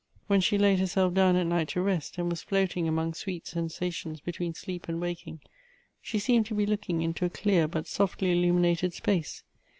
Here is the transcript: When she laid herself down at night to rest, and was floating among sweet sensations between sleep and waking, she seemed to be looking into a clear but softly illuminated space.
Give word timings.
When 0.25 0.41
she 0.41 0.57
laid 0.57 0.79
herself 0.79 1.13
down 1.13 1.35
at 1.35 1.45
night 1.45 1.67
to 1.69 1.81
rest, 1.83 2.17
and 2.17 2.27
was 2.27 2.41
floating 2.41 2.87
among 2.87 3.13
sweet 3.13 3.45
sensations 3.45 4.19
between 4.19 4.55
sleep 4.55 4.87
and 4.89 4.99
waking, 4.99 5.41
she 6.01 6.17
seemed 6.17 6.47
to 6.47 6.55
be 6.55 6.65
looking 6.65 7.03
into 7.03 7.23
a 7.23 7.29
clear 7.29 7.67
but 7.67 7.85
softly 7.85 8.31
illuminated 8.31 8.95
space. 8.95 9.43